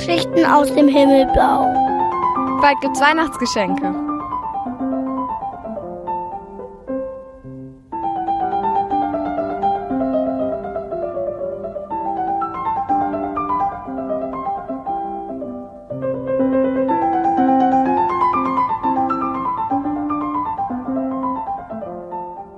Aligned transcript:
Geschichten 0.00 0.46
aus 0.46 0.74
dem 0.74 0.88
Himmelblau. 0.88 1.66
Bald 2.62 2.80
gibt's 2.80 3.00
Weihnachtsgeschenke. 3.02 3.94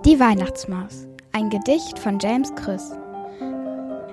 Die 0.05 0.21
Weihnachtsmaus. 0.21 1.09
Ein 1.33 1.51
Gedicht 1.51 1.99
von 1.99 2.21
James 2.21 2.55
Krüss. 2.55 2.93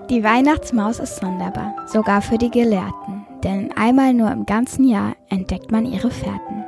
Die 0.09 0.23
Weihnachtsmaus 0.23 0.97
ist 0.97 1.17
sonderbar, 1.17 1.75
sogar 1.85 2.23
für 2.23 2.39
die 2.39 2.49
Gelehrten, 2.49 3.18
denn 3.43 3.71
einmal 3.73 4.13
nur 4.13 4.31
im 4.31 4.45
ganzen 4.45 4.87
Jahr 4.87 5.15
entdeckt 5.29 5.71
man 5.71 5.85
ihre 5.85 6.11
Fährten. 6.11 6.63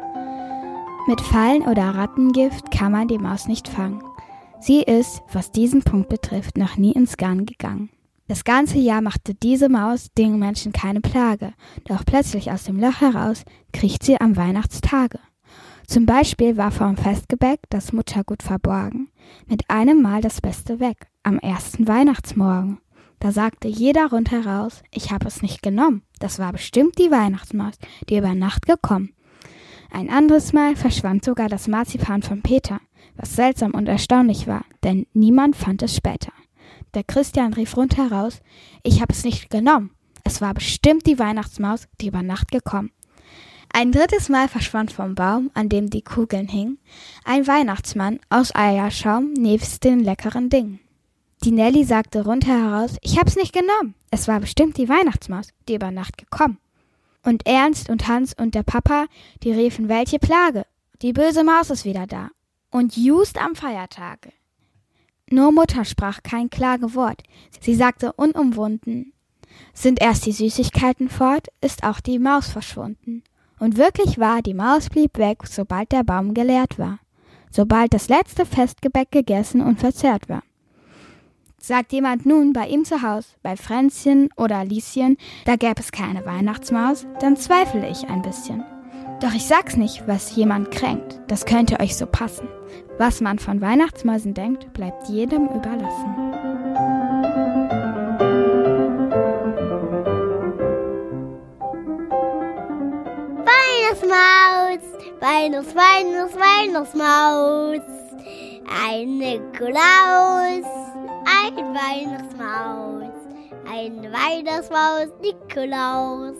Mit 1.07 1.19
Fallen 1.21 1.63
oder 1.63 1.95
Rattengift 1.95 2.71
kann 2.71 2.91
man 2.91 3.07
die 3.07 3.17
Maus 3.17 3.47
nicht 3.47 3.67
fangen. 3.67 4.03
Sie 4.59 4.83
ist, 4.83 5.23
was 5.33 5.51
diesen 5.51 5.81
Punkt 5.81 6.09
betrifft, 6.09 6.57
noch 6.57 6.77
nie 6.77 6.91
ins 6.91 7.17
Garn 7.17 7.45
gegangen. 7.45 7.89
Das 8.27 8.43
ganze 8.43 8.77
Jahr 8.77 9.01
machte 9.01 9.33
diese 9.33 9.67
Maus 9.67 10.09
den 10.17 10.39
Menschen 10.39 10.71
keine 10.71 11.01
Plage, 11.01 11.53
doch 11.85 12.05
plötzlich 12.05 12.51
aus 12.51 12.63
dem 12.63 12.79
Loch 12.79 13.01
heraus 13.01 13.43
kriecht 13.73 14.03
sie 14.03 14.21
am 14.21 14.37
Weihnachtstage. 14.37 15.19
Zum 15.87 16.05
Beispiel 16.05 16.55
war 16.55 16.71
vom 16.71 16.95
Festgebäck 16.95 17.59
das 17.69 17.91
Muttergut 17.91 18.43
verborgen, 18.43 19.09
mit 19.47 19.69
einem 19.69 20.01
Mal 20.01 20.21
das 20.21 20.39
Beste 20.39 20.79
weg, 20.79 21.07
am 21.23 21.39
ersten 21.39 21.87
Weihnachtsmorgen. 21.87 22.79
Da 23.21 23.31
sagte 23.31 23.67
jeder 23.67 24.09
rundheraus, 24.09 24.81
ich 24.91 25.11
habe 25.11 25.27
es 25.27 25.43
nicht 25.43 25.61
genommen, 25.61 26.01
das 26.19 26.39
war 26.39 26.51
bestimmt 26.51 26.97
die 26.97 27.11
Weihnachtsmaus, 27.11 27.75
die 28.09 28.17
über 28.17 28.33
Nacht 28.33 28.65
gekommen. 28.65 29.13
Ein 29.91 30.09
anderes 30.09 30.53
Mal 30.53 30.75
verschwand 30.75 31.23
sogar 31.23 31.47
das 31.47 31.67
Marzipan 31.67 32.23
von 32.23 32.41
Peter, 32.41 32.81
was 33.15 33.35
seltsam 33.35 33.75
und 33.75 33.87
erstaunlich 33.87 34.47
war, 34.47 34.65
denn 34.83 35.05
niemand 35.13 35.55
fand 35.55 35.83
es 35.83 35.95
später. 35.95 36.33
Der 36.95 37.03
Christian 37.03 37.53
rief 37.53 37.77
rundheraus, 37.77 38.41
ich 38.81 39.01
habe 39.01 39.13
es 39.13 39.23
nicht 39.23 39.51
genommen, 39.51 39.91
es 40.23 40.41
war 40.41 40.55
bestimmt 40.55 41.05
die 41.05 41.19
Weihnachtsmaus, 41.19 41.87
die 42.01 42.07
über 42.07 42.23
Nacht 42.23 42.51
gekommen. 42.51 42.89
Ein 43.71 43.91
drittes 43.91 44.29
Mal 44.29 44.47
verschwand 44.47 44.91
vom 44.91 45.13
Baum, 45.13 45.51
an 45.53 45.69
dem 45.69 45.91
die 45.91 46.01
Kugeln 46.01 46.47
hingen, 46.47 46.79
ein 47.23 47.45
Weihnachtsmann 47.45 48.19
aus 48.31 48.55
Eierschaum 48.55 49.33
nebst 49.33 49.83
den 49.83 49.99
leckeren 49.99 50.49
Dingen. 50.49 50.79
Die 51.43 51.51
Nelly 51.51 51.83
sagte 51.83 52.23
rundheraus, 52.23 52.97
ich 53.01 53.17
hab's 53.17 53.35
nicht 53.35 53.51
genommen. 53.51 53.95
Es 54.11 54.27
war 54.27 54.39
bestimmt 54.39 54.77
die 54.77 54.87
Weihnachtsmaus, 54.87 55.47
die 55.67 55.73
über 55.73 55.89
Nacht 55.89 56.19
gekommen. 56.19 56.59
Und 57.23 57.47
Ernst 57.47 57.89
und 57.89 58.07
Hans 58.07 58.35
und 58.35 58.53
der 58.53 58.61
Papa, 58.61 59.07
die 59.41 59.51
riefen, 59.51 59.89
welche 59.89 60.19
Plage. 60.19 60.67
Die 61.01 61.13
böse 61.13 61.43
Maus 61.43 61.71
ist 61.71 61.83
wieder 61.83 62.05
da. 62.05 62.29
Und 62.69 62.95
just 62.95 63.41
am 63.41 63.55
Feiertage. 63.55 64.31
Nur 65.31 65.51
Mutter 65.51 65.83
sprach 65.83 66.21
kein 66.21 66.51
Klagewort. 66.51 67.23
Sie 67.59 67.73
sagte 67.73 68.13
unumwunden, 68.13 69.13
sind 69.73 69.99
erst 69.99 70.27
die 70.27 70.33
Süßigkeiten 70.33 71.09
fort, 71.09 71.47
ist 71.59 71.83
auch 71.83 72.01
die 72.01 72.19
Maus 72.19 72.49
verschwunden. 72.49 73.23
Und 73.57 73.77
wirklich 73.77 74.19
war, 74.19 74.43
die 74.43 74.53
Maus 74.53 74.89
blieb 74.89 75.17
weg, 75.17 75.47
sobald 75.47 75.91
der 75.91 76.03
Baum 76.03 76.35
geleert 76.35 76.77
war, 76.77 76.99
sobald 77.49 77.93
das 77.93 78.09
letzte 78.09 78.45
Festgebäck 78.45 79.11
gegessen 79.11 79.61
und 79.61 79.79
verzehrt 79.79 80.29
war. 80.29 80.43
Sagt 81.63 81.93
jemand 81.93 82.25
nun 82.25 82.53
bei 82.53 82.67
ihm 82.67 82.85
zu 82.85 83.03
Haus, 83.03 83.35
bei 83.43 83.55
Fränzchen 83.55 84.29
oder 84.35 84.57
Alischen, 84.57 85.17
da 85.45 85.57
gäbe 85.57 85.79
es 85.79 85.91
keine 85.91 86.25
Weihnachtsmaus, 86.25 87.05
dann 87.19 87.37
zweifle 87.37 87.87
ich 87.87 88.09
ein 88.09 88.23
bisschen. 88.23 88.65
Doch 89.21 89.35
ich 89.35 89.45
sag's 89.45 89.77
nicht, 89.77 90.07
was 90.07 90.35
jemand 90.35 90.71
kränkt, 90.71 91.21
das 91.27 91.45
könnte 91.45 91.79
euch 91.79 91.95
so 91.95 92.07
passen. 92.07 92.47
Was 92.97 93.21
man 93.21 93.37
von 93.37 93.61
Weihnachtsmäusen 93.61 94.33
denkt, 94.33 94.73
bleibt 94.73 95.07
jedem 95.07 95.45
überlassen. 95.49 96.15
Weihnachtsmaus, 103.45 104.81
Weihnachts, 105.19 105.75
Weihnachts, 105.75 106.35
Weihnachtsmaus. 106.35 107.81
Ein 108.83 109.17
Nikolaus, 109.19 110.80
ein 111.43 111.73
Weihnachtsmaus, 111.73 113.13
ein 113.69 114.03
Weihnachtsmaus, 114.11 115.09
Nikolaus. 115.21 116.35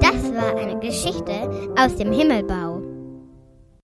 Das 0.00 0.34
war 0.34 0.56
eine 0.56 0.78
Geschichte 0.80 1.48
aus 1.78 1.94
dem 1.96 2.12
Himmelbau. 2.12 2.73